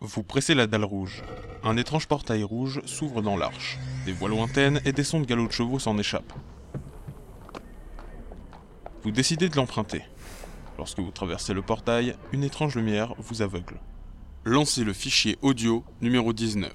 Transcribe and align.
Vous 0.00 0.22
pressez 0.22 0.54
la 0.54 0.68
dalle 0.68 0.84
rouge. 0.84 1.24
Un 1.64 1.76
étrange 1.76 2.06
portail 2.06 2.44
rouge 2.44 2.80
s'ouvre 2.84 3.20
dans 3.20 3.36
l'arche. 3.36 3.78
Des 4.06 4.12
voix 4.12 4.28
lointaines 4.28 4.80
et 4.84 4.92
des 4.92 5.02
sons 5.02 5.20
de 5.20 5.26
galops 5.26 5.48
de 5.48 5.52
chevaux 5.52 5.80
s'en 5.80 5.98
échappent. 5.98 6.32
Vous 9.02 9.10
décidez 9.10 9.48
de 9.48 9.56
l'emprunter. 9.56 10.04
Lorsque 10.76 11.00
vous 11.00 11.10
traversez 11.10 11.52
le 11.52 11.62
portail, 11.62 12.14
une 12.32 12.44
étrange 12.44 12.76
lumière 12.76 13.14
vous 13.18 13.42
aveugle. 13.42 13.80
Lancez 14.44 14.84
le 14.84 14.92
fichier 14.92 15.36
audio 15.42 15.82
numéro 16.00 16.32
19. 16.32 16.72